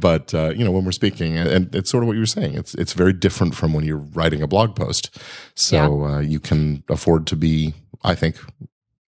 [0.00, 2.54] but uh, you know, when we're speaking, and- it's sort of what you were saying.
[2.54, 5.18] It's it's very different from when you're writing a blog post.
[5.54, 8.36] So uh, you can afford to be, I think,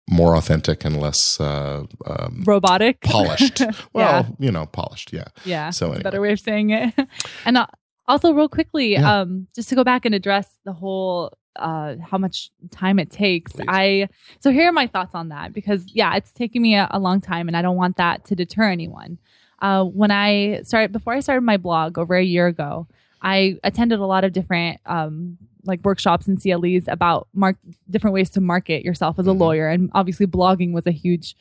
[0.08, 3.00] more authentic and less uh, um, Robotic.
[3.00, 3.60] polished.
[3.92, 4.46] Well, Yeah.
[4.46, 5.12] you know, polished.
[5.12, 5.24] Yeah.
[5.44, 5.70] Yeah.
[5.70, 6.02] So a anyway.
[6.04, 6.94] better way of saying it.
[7.44, 7.66] and uh,
[8.06, 9.20] also, real quickly, Yeah.
[9.22, 13.52] um, just to go back and address the whole uh, how much time it takes.
[13.52, 13.66] Please.
[13.68, 14.08] I
[14.40, 17.20] so here are my thoughts on that because yeah, it's taking me a, a long
[17.20, 19.18] time, and I don't want that to deter anyone.
[19.60, 22.86] Uh, when I started before I started my blog over a year ago,
[23.22, 27.56] I attended a lot of different um, like workshops and CLEs about mark
[27.90, 29.38] different ways to market yourself as a Mhm.
[29.40, 31.34] lawyer, and obviously blogging was a huge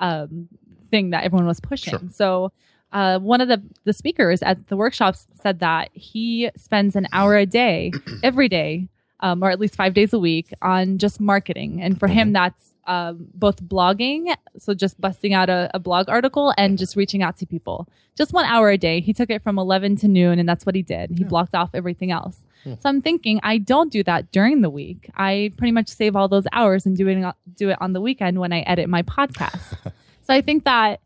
[0.00, 0.48] um,
[0.90, 1.92] thing that everyone was pushing.
[1.98, 2.08] Sure.
[2.12, 2.52] So
[2.92, 7.36] uh, one of the the speakers at the workshops said that he spends an hour
[7.36, 7.90] a day
[8.22, 8.88] every day,
[9.22, 11.80] um, or at least five days a week, on just marketing.
[11.80, 16.52] And for him, that's um, both blogging, so just busting out a, a blog article,
[16.58, 17.88] and just reaching out to people.
[18.16, 19.00] Just one hour a day.
[19.00, 21.10] He took it from eleven to noon, and that's what he did.
[21.10, 21.28] He Yeah.
[21.28, 22.36] blocked off everything else.
[22.64, 22.74] Hmm.
[22.80, 25.08] So I'm thinking I don't do that during the week.
[25.16, 28.38] I pretty much save all those hours and do it do it on the weekend
[28.40, 29.76] when I edit my podcast.
[30.22, 31.00] so I think that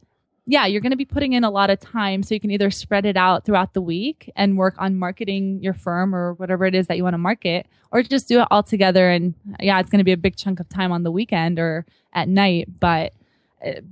[0.48, 2.70] yeah, you're going to be putting in a lot of time so you can either
[2.70, 6.74] spread it out throughout the week and work on marketing your firm or whatever it
[6.74, 9.90] is that you want to market or just do it all together and yeah, it's
[9.90, 13.12] going to be a big chunk of time on the weekend or at night, but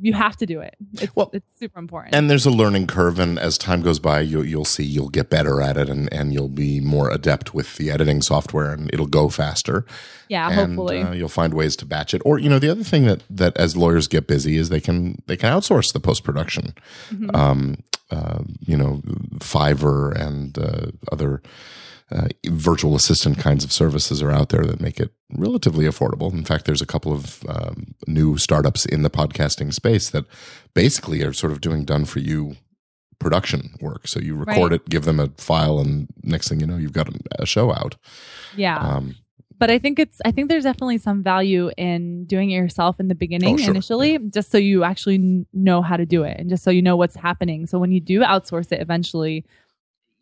[0.00, 0.74] you have to do it.
[1.00, 2.14] It's, Well, it's super important.
[2.14, 5.30] And there's a learning curve, and as time goes by, you'll you'll see you'll get
[5.30, 9.06] better at it, and and you'll be more adept with the editing software, and it'll
[9.06, 9.86] go faster.
[10.28, 11.00] yeah, and hopefully.
[11.02, 12.22] uh, you'll find ways to batch it.
[12.24, 15.22] Or you know, the other thing that that as lawyers get busy is they can
[15.26, 16.74] they can outsource the post production.
[17.10, 17.34] Mhm.
[17.34, 17.76] Um,
[18.10, 19.00] uh, you know,
[19.40, 21.42] Fiverr and uh, other
[22.12, 26.32] uh, virtual assistant kinds of services are out there that make it relatively affordable.
[26.32, 30.24] In fact, there's a couple of um, new startups in the podcasting space that
[30.74, 32.56] basically are sort of doing done for you
[33.18, 34.06] production work.
[34.06, 34.80] So you record Right.
[34.80, 37.96] it, give them a file, and next thing you know, you've got a, show out.
[38.56, 38.78] yeah.
[38.78, 39.14] Um,
[39.56, 43.06] but I think it's I think there's definitely some value in doing it yourself in
[43.08, 43.70] the beginning Oh, sure.
[43.70, 46.82] initially, just so you actually kn- know how to do it and just so you
[46.82, 47.66] know what's happening.
[47.66, 49.44] So when you do outsource it eventually,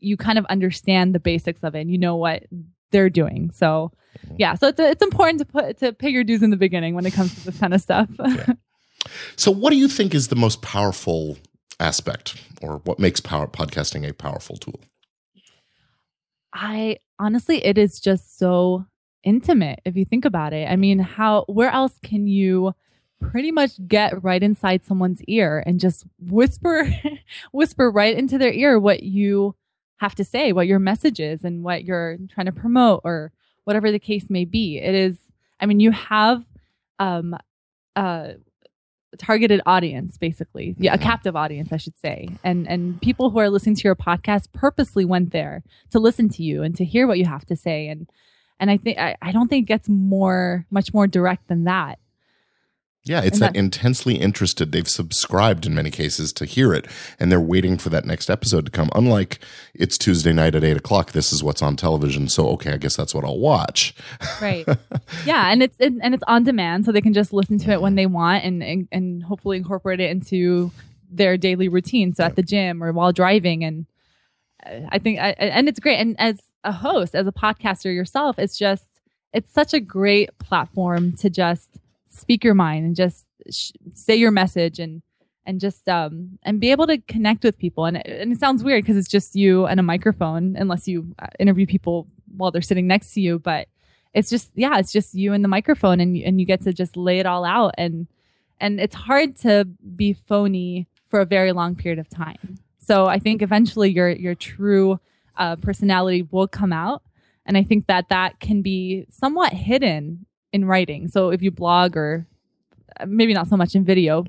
[0.02, 2.44] you kind of understand the basics of it and you know what
[2.90, 3.50] they're doing.
[3.52, 3.92] So
[4.26, 4.34] Mm-hmm.
[4.38, 7.06] yeah, so it's it's important to put to pay your dues in the beginning when
[7.06, 8.10] it comes to this kind of stuff.
[9.36, 11.38] So, what do you think is the most powerful
[11.80, 14.80] aspect, or what makes power podcasting a powerful tool?
[16.52, 18.86] I honestly, it is just so
[19.24, 20.68] intimate if you think about it.
[20.70, 22.74] I mean, how, where else can you
[23.20, 26.88] pretty much get right inside someone's ear and just whisper,
[27.52, 29.54] whisper right into their ear what you
[30.02, 33.32] have to say, what your message is, and what you're trying to promote, or
[33.64, 34.78] whatever the case may be?
[34.78, 35.16] It is,
[35.60, 36.44] I mean, you have,
[36.98, 37.36] um,
[37.96, 38.32] uh,
[39.18, 40.74] targeted audience basically.
[40.78, 42.16] Yeah a captive audience i should say.
[42.42, 46.42] And and people who are listening to your podcast purposely went there to listen to
[46.42, 47.88] you and to hear what you have to say.
[47.92, 48.08] And
[48.58, 51.98] and i think i, I don't think it gets more much more direct than that
[53.04, 54.70] Yeah, it's that that- intensely interested.
[54.70, 56.86] They've subscribed in many cases to hear it,
[57.18, 58.90] and they're waiting for that next episode to come.
[58.94, 59.40] Unlike
[59.74, 61.10] it's Tuesday night at eight o'clock.
[61.10, 63.94] This is what's on television, so okay, I guess that's what I'll watch.
[64.40, 64.66] right
[65.26, 67.80] yeah and it's it, and it's on demand so they can just listen to it
[67.80, 70.70] when they want and and, and hopefully incorporate it into
[71.10, 73.86] their daily routine so at the gym or while driving and
[74.64, 78.38] uh, i think I, and it's great and as a host as a podcaster yourself
[78.38, 78.84] it's just
[79.32, 81.68] it's such a great platform to just
[82.12, 85.02] speak your mind and just sh- say your message and
[85.44, 87.84] and just um and be able to connect with people.
[87.84, 91.14] And it, and it sounds weird because it's just you and a microphone unless you
[91.18, 93.68] uh, interview people while they're sitting next to you but
[94.14, 96.96] it's just yeah it's just you and the microphone and and you get to just
[96.96, 97.74] lay it all out.
[97.78, 98.06] And
[98.60, 99.64] and it's hard to
[99.96, 102.58] be phony for a very long period of time.
[102.78, 105.00] So i think eventually your your true
[105.36, 107.02] uh, personality will come out.
[107.46, 111.96] And i think that that can be somewhat hidden in writing so if you blog
[111.96, 112.26] or
[113.00, 114.24] uh, maybe not so much in video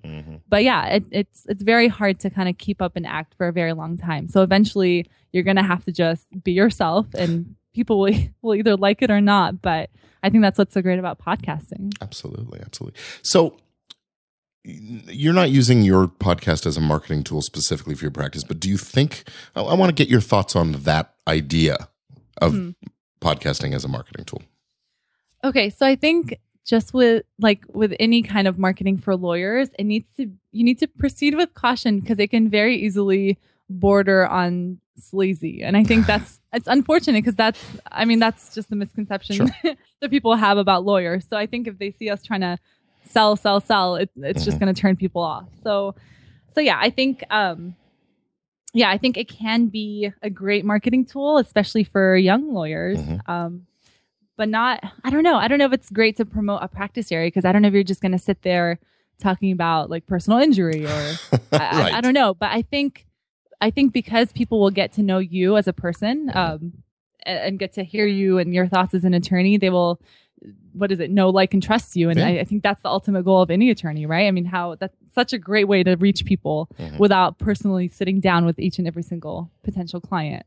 [0.50, 3.48] but yeah it, it's it's very hard to kind of keep up an act for
[3.48, 8.00] a very long time so eventually you're gonna have to just be yourself and people
[8.00, 9.90] will, will either like it or not but
[10.24, 13.00] i think that's what's so great about podcasting Absolutely, absolutely.
[13.22, 13.58] So
[14.66, 18.70] you're not using your podcast as a marketing tool specifically for your practice, but do
[18.70, 19.24] you think
[19.58, 21.90] I, I want to get your thoughts on that idea
[22.42, 22.70] of Hmm.
[23.20, 24.42] podcasting as a marketing tool?
[25.44, 29.84] Okay, so I think just with like with any kind of marketing for lawyers, it
[29.84, 33.38] needs to you need to proceed with caution because it can very easily
[33.70, 35.62] border on sleazy.
[35.64, 39.48] And I think that's it's unfortunate because that's I mean that's just the misconception Sure.
[40.02, 41.26] that people have about lawyers.
[41.28, 42.58] So I think if they see us trying to
[43.04, 44.62] sell, sell, sell, it, it's just Mhm.
[44.62, 45.48] going to turn people off.
[45.64, 45.96] So
[46.56, 47.76] so yeah, I think um
[48.74, 52.98] yeah, I think it can be a great marketing tool, especially for young lawyers.
[53.00, 53.30] Mhm.
[53.30, 53.68] Um,
[54.38, 55.36] but not, I don't know.
[55.36, 57.68] I don't know if it's great to promote a practice area because I don't know
[57.68, 58.80] if you're just going to sit there
[59.20, 60.90] talking about like personal injury or
[61.52, 62.34] I, I, I don't know.
[62.34, 63.06] But I think,
[63.62, 66.74] I think because people will get to know you as a person um,
[67.26, 70.02] and, and get to hear you and your thoughts as an attorney, they will,
[70.74, 72.10] what is it, know, like, and trust you.
[72.10, 72.26] And Yeah.
[72.26, 74.28] I, I think that's the ultimate goal of any attorney, right?
[74.28, 76.98] I mean, how that's such a great way to reach people Mhm.
[77.00, 80.46] without personally sitting down with each and every single potential client.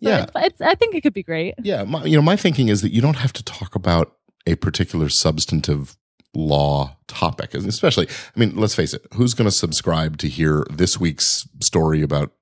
[0.00, 0.24] Yeah.
[0.24, 1.54] it's, it's, I think it could be great.
[1.62, 4.54] Yeah, my, you know, my thinking is that you don't have to talk about a
[4.56, 5.96] particular substantive
[6.34, 8.08] law topic, especially.
[8.08, 9.06] I mean, let's face it.
[9.14, 12.32] Who's going to subscribe to hear this week's story about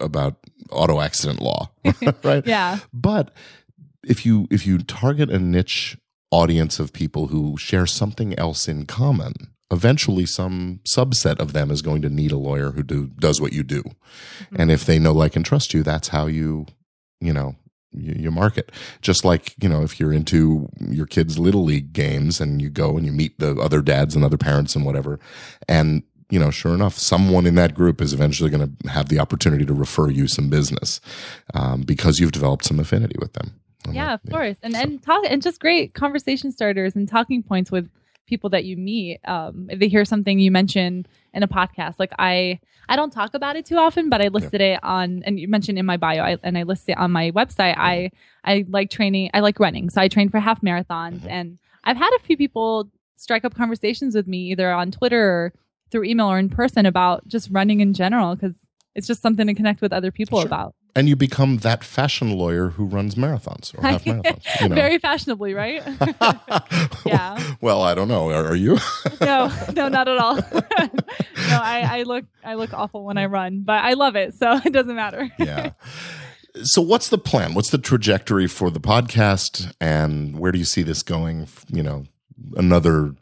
[0.00, 0.36] about
[0.70, 1.70] auto accident law,
[2.22, 2.46] right?
[2.46, 2.78] Yeah.
[2.92, 3.32] But
[4.04, 5.98] if you if you target a niche
[6.30, 9.34] audience of people who share something else in common,
[9.70, 13.52] eventually some subset of them is going to need a lawyer who do does what
[13.52, 13.82] you do.
[14.56, 16.66] And if they know, like, and trust you, that's how you,
[17.20, 17.56] you know,
[17.92, 18.70] you, you market.
[19.00, 22.96] Just like, you know, if you're into your kids' little league games and you go
[22.96, 25.18] and you meet the other dads and other parents and whatever,
[25.68, 29.20] and you know, sure enough, someone in that group is eventually going to have the
[29.20, 31.00] opportunity to refer you some business
[31.54, 33.54] um, because you've developed some affinity with them.
[33.92, 37.88] Yeah, of course, and and talk and just great conversation starters and talking points with
[38.26, 39.20] people that you meet.
[39.26, 43.34] Um, if they hear something you mention in a podcast, like I, I don't talk
[43.34, 46.22] about it too often, but I listed it on, and you mentioned in my bio,
[46.22, 47.74] I, and I list it on my website.
[47.76, 48.10] I,
[48.44, 51.30] I like training, I like running, so I train for half marathons, Mhm.
[51.30, 55.52] and I've had a few people strike up conversations with me either on Twitter or
[55.90, 58.54] through email or in person about just running in general because
[58.94, 60.46] it's just something to connect with other people Sure.
[60.46, 60.74] about.
[60.96, 64.60] And you become that fashion lawyer who runs marathons or half marathons.
[64.60, 64.74] You know.
[64.74, 65.82] Very fashionably, right?
[67.06, 67.40] Yeah.
[67.60, 68.30] Well, I don't know.
[68.30, 68.78] Are, are you?
[69.20, 70.36] no, no, not at all.
[70.36, 70.42] no,
[71.50, 74.72] I, I look I look awful when I run, but I love it, so it
[74.72, 75.30] doesn't matter.
[75.38, 75.70] yeah.
[76.62, 77.54] So, what's the plan?
[77.54, 81.46] What's the trajectory for the podcast, and where do you see this going?
[81.68, 82.04] You know,
[82.56, 83.14] another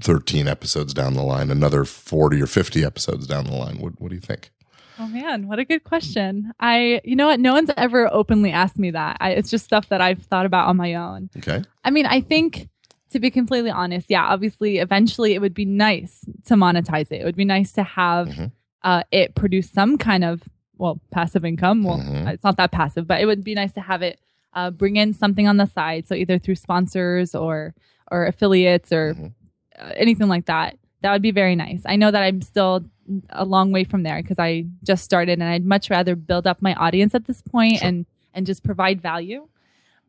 [0.00, 3.78] thirteen episodes down the line, another forty or fifty episodes down the line.
[3.78, 4.50] What What do you think?
[5.00, 6.52] Oh man, what a good question.
[6.58, 7.38] I, you know what?
[7.40, 9.16] No one's ever openly asked me that.
[9.20, 11.30] I, it's just stuff that I've thought about on my own.
[11.36, 11.62] Okay.
[11.84, 12.68] I mean, I think
[13.10, 17.20] to be completely honest, yeah, obviously, eventually, it would be nice to monetize it.
[17.20, 18.52] It would be nice to have Mhm.
[18.82, 20.42] uh, it produce some kind of
[20.78, 21.84] well passive income.
[21.84, 22.32] Well, Mhm.
[22.32, 24.20] it's not that passive, but it would be nice to have it
[24.54, 26.06] uh, bring in something on the side.
[26.08, 27.74] So either through sponsors or
[28.10, 29.32] or affiliates or Mhm.
[29.78, 30.76] uh, anything like that.
[31.02, 31.82] That would be very nice.
[31.86, 32.84] I know that I'm still
[33.30, 36.60] a long way from there because I just started, and I'd much rather build up
[36.60, 37.88] my audience at this point Sure.
[37.88, 39.48] and and just provide value.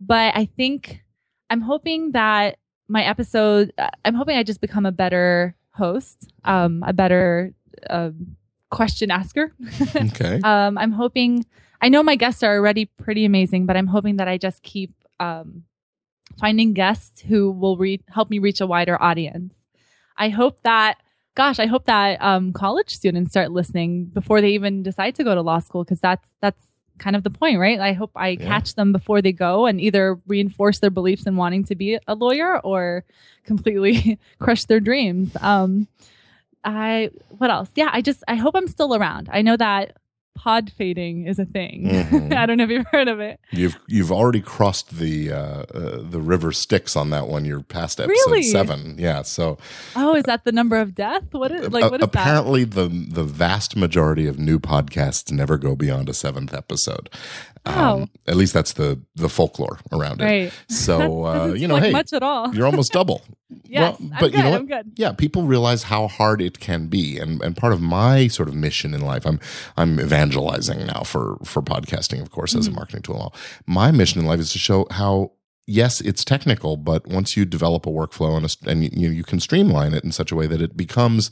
[0.02, 1.02] But I think
[1.49, 6.84] I'm hoping that my episode, uh, I'm hoping I just become a better host, um,
[6.86, 7.54] a better
[7.89, 8.36] um
[8.71, 9.54] question asker.
[9.95, 10.39] Okay.
[10.43, 11.45] um, I'm hoping.
[11.82, 14.91] I know my guests are already pretty amazing, but I'm hoping that I just keep
[15.21, 15.63] um,
[16.38, 19.54] finding guests who will re- help me reach a wider audience.
[20.20, 20.98] I hope that,
[21.36, 25.34] gosh, I hope that um, college students start listening before they even decide to go
[25.34, 26.64] to law school because that's that's
[27.00, 27.80] kind of the point, right?
[27.80, 28.46] I hope I Yeah.
[28.46, 32.14] catch them before they go and either reinforce their beliefs in wanting to be a
[32.14, 33.06] lawyer or
[33.46, 35.32] completely crush their dreams.
[35.40, 35.88] Um,
[36.64, 37.70] I what else?
[37.76, 39.30] Yeah, I just I hope I'm still around.
[39.32, 39.96] I know that
[40.41, 41.84] pod fading is a thing.
[41.89, 42.34] Mhm.
[42.41, 43.39] I don't know if you've heard of it.
[43.52, 47.43] You've you've already crossed the uh, uh, the river Styx on that one.
[47.43, 48.43] You're past episode Really?
[48.43, 48.95] seven.
[48.97, 49.23] Yeah.
[49.23, 49.58] So
[49.97, 51.23] Oh, is that the number of death?
[51.34, 52.21] What is like what is that?
[52.21, 57.10] apparently the the vast majority of new podcasts never go beyond a seventh episode.
[57.65, 60.26] Um, at least that's the the folklore around it.
[60.26, 60.54] Right.
[60.69, 62.54] So uh, you know, like hey, much at all.
[62.56, 63.22] you're almost double.
[63.65, 64.34] Yes, Well, I'm but good.
[64.38, 64.60] you know what?
[64.62, 64.91] I'm good.
[64.95, 68.54] Yeah, people realize how hard it can be, and and part of my sort of
[68.56, 69.39] mission in life, I'm
[69.76, 72.74] I'm evangelizing now for for podcasting, of course, as Mm-hmm.
[72.74, 73.34] a marketing tool.
[73.65, 75.32] My mission in life is to show how.
[75.65, 79.39] Yes, it's technical, but once you develop a workflow and, a, and you, you can
[79.39, 81.30] streamline it in such a way that it becomes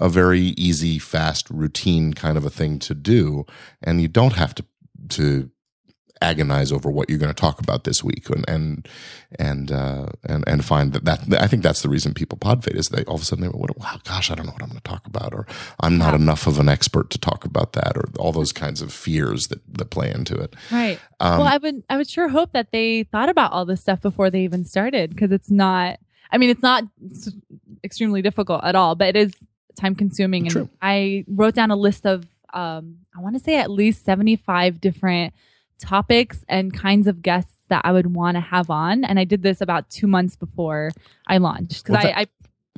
[0.00, 3.44] a very easy, fast, routine kind of a thing to do,
[3.80, 4.64] and you don't have to
[5.10, 5.50] to
[6.22, 8.88] agonize over what you're going to talk about this week and and
[9.38, 12.86] and uh, and and find that that I think that's the reason people podfade is
[12.88, 14.80] they all of a sudden they what wow gosh I don't know what I'm going
[14.80, 15.46] to talk about or
[15.80, 16.20] I'm not Yeah.
[16.20, 19.60] enough of an expert to talk about that or all those kinds of fears that
[19.78, 20.54] that play into it.
[20.72, 20.98] Right.
[21.20, 24.00] Um, well, I would I would sure hope that they thought about all this stuff
[24.00, 25.98] before they even started because it's not.
[26.30, 26.84] I mean, it's not
[27.84, 29.34] extremely difficult at all, but it is
[29.76, 30.42] time consuming.
[30.44, 30.68] And True.
[30.82, 34.80] I wrote down a list of um, I want to say at least seventy five
[34.80, 35.34] different
[35.78, 39.42] topics and kinds of guests that I would want to have on, and I did
[39.42, 40.90] this about two months before
[41.26, 42.26] I launched because Well, I I,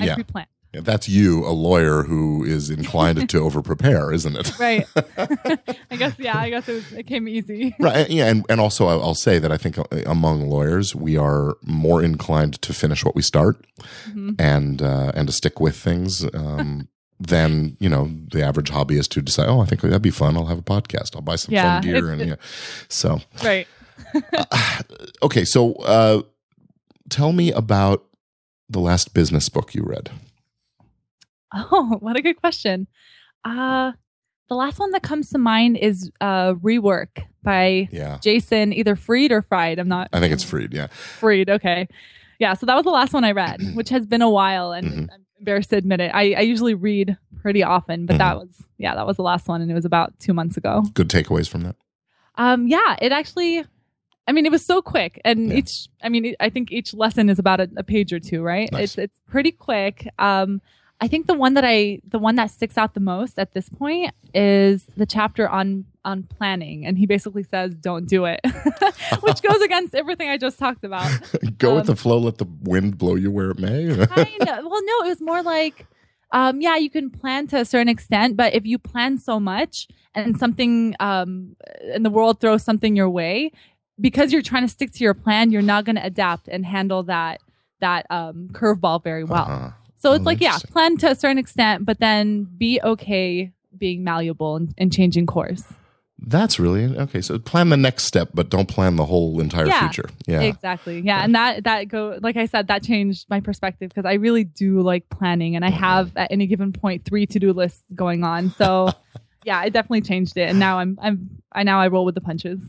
[0.01, 0.15] I yeah.
[0.15, 0.49] pre-planned.
[0.73, 4.59] that's you, a lawyer who is inclined to over prepare, isn't it?
[4.59, 4.87] Right.
[5.17, 6.37] I guess yeah.
[6.39, 7.75] I guess it, was, it came easy.
[7.79, 8.09] Right.
[8.11, 8.27] Yeah.
[8.29, 12.61] And, and also, I'll say that I think uh, among lawyers, we are more inclined
[12.63, 13.65] to finish what we start
[14.09, 14.35] Mhm.
[14.41, 16.89] and uh, and to stick with things um,
[17.21, 20.37] than you know the average hobbyist who decide, oh, I think that'd be fun.
[20.37, 21.15] I'll have a podcast.
[21.15, 22.37] I'll buy some Yeah, fun gear, and yeah.
[22.89, 23.69] So Right.
[25.23, 25.45] okay.
[25.45, 26.23] So uh,
[27.09, 28.05] tell me about
[28.69, 30.11] the last business book you read.
[31.55, 32.87] Oh, what a good question.
[33.45, 33.93] Uh
[34.49, 38.19] the last one that comes to mind is uh Rework by Yeah.
[38.23, 39.79] Jason either Freed or Fried.
[39.79, 40.73] I'm not I think it's Freed.
[40.75, 40.87] Yeah.
[40.89, 41.49] Freed.
[41.51, 41.89] Okay.
[42.39, 44.87] Yeah, so that was the last one I read, which has been a while and
[44.89, 45.09] Mhm.
[45.13, 46.11] I'm embarrassed to admit it.
[46.15, 48.19] I, I usually read pretty often, but Mm-hmm.
[48.19, 48.49] that was
[48.79, 50.83] yeah, that was the last one and it was about two months ago.
[50.95, 51.77] Good takeaways from that.
[52.37, 53.65] Um yeah, it actually
[54.29, 55.57] I mean, it was so quick, and Yeah.
[55.57, 55.89] each.
[56.05, 58.71] I mean, I think each lesson is about a, a page or two, right?
[58.71, 58.83] Nice.
[58.97, 60.07] It's it's pretty quick.
[60.21, 60.61] Um,
[61.03, 63.69] I think the one that I the one that sticks out the most at this
[63.71, 68.41] point is the chapter on on planning, and he basically says, "Don't do it,"
[69.21, 71.11] which goes against everything I just talked about.
[71.59, 72.19] Go with Um, the flow.
[72.19, 73.87] Let the wind blow you where it may.
[74.07, 74.65] kind of.
[74.65, 75.87] Well, no, it was more like,
[76.33, 79.89] um, yeah, you can plan to a certain extent, but if you plan so much
[80.15, 81.57] and something um,
[81.95, 83.53] in the world throws something your way,
[84.01, 87.03] because you're trying to stick to your plan, you're not going to adapt and handle
[87.05, 87.41] that
[87.81, 89.45] that um, curveball very well.
[89.49, 89.71] Uh-huh.
[90.01, 94.03] So Oh, it's like, yeah, plan to a certain extent, but then be okay being
[94.03, 95.63] malleable and, and changing course.
[96.19, 97.21] That's really okay.
[97.21, 100.11] So plan the next step, but don't plan the whole entire Yeah, future.
[100.27, 100.41] Yeah.
[100.43, 101.01] Exactly.
[101.01, 101.23] Yeah.
[101.25, 104.81] And that, that go, like I said, that changed my perspective because I really do
[104.81, 108.51] like planning and I have at any given point three to do lists going on.
[108.51, 108.91] So
[109.45, 110.51] yeah, it definitely changed it.
[110.51, 112.61] And now I'm, I'm, I now I roll with the punches.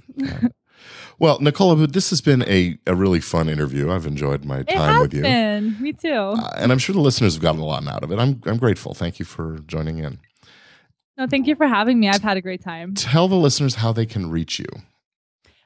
[1.19, 3.91] Well, Nicola, this has been a, a really fun interview.
[3.91, 5.21] I've enjoyed my time with you.
[5.21, 5.77] been.
[5.79, 6.09] Me too.
[6.09, 8.17] Uh, and I'm sure the listeners have gotten a lot out of it.
[8.19, 8.93] I'm I'm grateful.
[8.93, 10.19] Thank you for joining in.
[11.17, 12.09] no, thank you for having me.
[12.09, 12.95] I've had a great time.
[12.95, 14.67] Tell the listeners how they can reach you.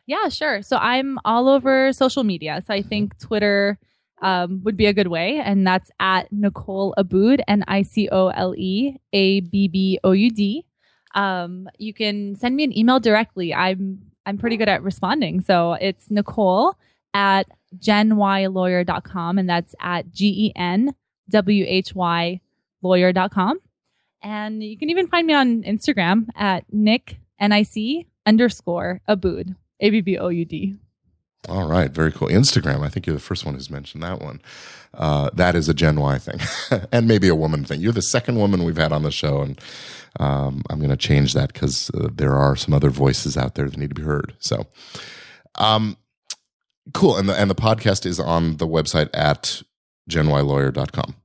[0.08, 0.62] Yeah, sure.
[0.62, 2.62] So I'm all over social media.
[2.66, 3.80] So I think Twitter
[4.22, 8.28] um, would be a good way, and that's at Nicole Abboud, N I C O
[8.30, 10.66] L E A B B O U D.
[11.16, 13.54] Um, you can send me an email directly.
[13.54, 15.42] I'm I'm pretty good at responding.
[15.42, 16.76] So it's Nicole
[17.14, 20.94] at genyLawyer.com, and that's at G E N
[21.30, 22.42] W H Y
[22.82, 23.60] lawyer.com.
[24.22, 29.56] And you can even find me on Instagram at Nick N I C underscore Abboud.
[29.82, 30.76] A B B O U D.
[31.48, 32.30] All right, very cool.
[32.30, 32.84] Instagram.
[32.84, 34.42] I think you're the first one who's mentioned that one.
[34.94, 36.40] Uh, that is a Gen Y thing,
[36.92, 37.82] and maybe a woman thing.
[37.82, 39.60] You're the second woman we've had on the show, and
[40.20, 43.70] um, I'm going to change that because uh, there are some other voices out there
[43.70, 44.34] that need to be heard.
[44.40, 44.68] So,
[45.56, 45.98] um,
[46.94, 47.18] cool.
[47.18, 49.62] And the and the podcast is on the website at
[50.10, 51.16] genylawyer.com.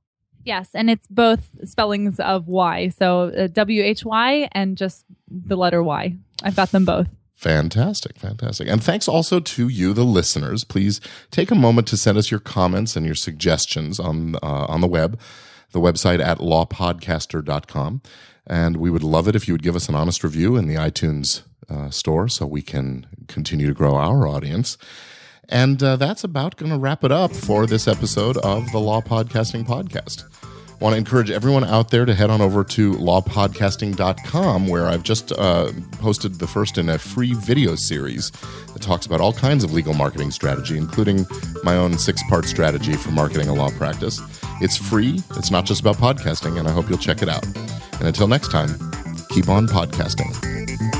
[0.43, 2.89] Yes, and it's both spellings of Y.
[2.89, 6.15] So uh, W H Y and just the letter Y.
[6.43, 7.07] I've got them both.
[7.35, 8.67] Fantastic, fantastic.
[8.67, 10.63] And thanks also to you, the listeners.
[10.63, 10.99] Please
[11.31, 14.87] take a moment to send us your comments and your suggestions on uh, on the
[14.87, 15.19] web.
[15.71, 18.01] the website at lawpodcaster.com.
[18.47, 20.75] And we would love it if you would give us an honest review in the
[20.75, 24.77] iTunes uh, store so we can continue to grow our audience.
[25.47, 29.01] And uh, that's about going to wrap it up for this episode of the Law
[29.01, 30.23] Podcasting Podcast.
[30.81, 35.31] Want to encourage everyone out there to head on over to lawpodcasting.com, where I've just
[35.31, 38.31] uh, posted the first in a free video series
[38.73, 41.27] that talks about all kinds of legal marketing strategy, including
[41.63, 44.19] my own six part strategy for marketing a law practice.
[44.59, 47.45] It's free, it's not just about podcasting, and I hope you'll check it out.
[47.45, 48.69] And until next time,
[49.29, 50.90] keep on podcasting.